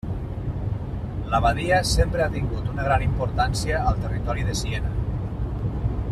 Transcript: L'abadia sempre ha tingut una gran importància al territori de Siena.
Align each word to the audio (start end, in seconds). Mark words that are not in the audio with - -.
L'abadia 1.33 1.81
sempre 1.89 2.23
ha 2.25 2.29
tingut 2.37 2.71
una 2.71 2.87
gran 2.87 3.05
importància 3.11 3.83
al 3.91 4.01
territori 4.07 4.47
de 4.51 4.57
Siena. 4.63 4.95